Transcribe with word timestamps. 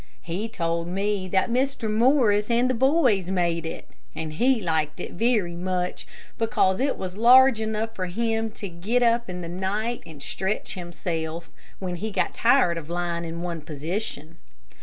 He 0.23 0.49
told 0.49 0.87
me 0.87 1.27
that 1.27 1.51
Mr. 1.51 1.87
Morris 1.87 2.49
and 2.49 2.67
the 2.67 2.73
boys 2.73 3.29
made 3.29 3.67
it, 3.67 3.87
and 4.15 4.33
he 4.33 4.59
liked 4.59 4.99
it 4.99 5.11
very 5.11 5.55
much, 5.55 6.07
because 6.39 6.79
it 6.79 6.97
was 6.97 7.17
large 7.17 7.59
enough 7.61 7.93
for 7.93 8.07
him 8.07 8.49
to 8.53 8.67
get 8.67 9.03
up 9.03 9.29
in 9.29 9.41
the 9.41 9.47
night 9.47 10.01
and 10.07 10.23
stretch 10.23 10.73
himself, 10.73 11.51
when 11.77 11.97
he 11.97 12.09
got 12.09 12.33
tired 12.33 12.79
of 12.79 12.89
lying 12.89 13.25
in 13.25 13.43
one 13.43 13.61
position. 13.61 14.39